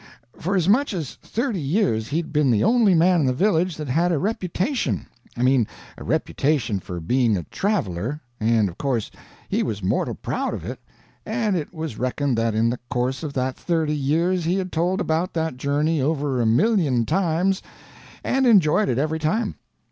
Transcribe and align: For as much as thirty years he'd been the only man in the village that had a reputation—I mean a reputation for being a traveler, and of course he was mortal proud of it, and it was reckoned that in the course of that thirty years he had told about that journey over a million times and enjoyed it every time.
For 0.39 0.55
as 0.55 0.67
much 0.67 0.95
as 0.95 1.13
thirty 1.13 1.61
years 1.61 2.07
he'd 2.07 2.33
been 2.33 2.49
the 2.49 2.63
only 2.63 2.95
man 2.95 3.19
in 3.19 3.25
the 3.27 3.33
village 3.33 3.77
that 3.77 3.87
had 3.87 4.11
a 4.11 4.17
reputation—I 4.17 5.43
mean 5.43 5.67
a 5.95 6.03
reputation 6.03 6.79
for 6.79 6.99
being 6.99 7.37
a 7.37 7.43
traveler, 7.43 8.19
and 8.39 8.67
of 8.67 8.79
course 8.79 9.11
he 9.47 9.61
was 9.61 9.83
mortal 9.83 10.15
proud 10.15 10.55
of 10.55 10.65
it, 10.65 10.79
and 11.23 11.55
it 11.55 11.71
was 11.71 11.99
reckoned 11.99 12.35
that 12.39 12.55
in 12.55 12.71
the 12.71 12.79
course 12.89 13.21
of 13.21 13.33
that 13.33 13.55
thirty 13.55 13.95
years 13.95 14.43
he 14.43 14.55
had 14.55 14.71
told 14.71 14.99
about 15.01 15.33
that 15.33 15.57
journey 15.57 16.01
over 16.01 16.41
a 16.41 16.47
million 16.47 17.05
times 17.05 17.61
and 18.23 18.47
enjoyed 18.47 18.89
it 18.89 18.97
every 18.97 19.19
time. 19.19 19.53